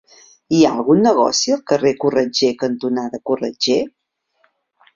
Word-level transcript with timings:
Hi 0.53 0.61
ha 0.61 0.71
algun 0.75 1.01
negoci 1.07 1.53
al 1.57 1.61
carrer 1.73 1.91
Corretger 2.05 2.51
cantonada 2.65 3.23
Corretger? 3.31 3.79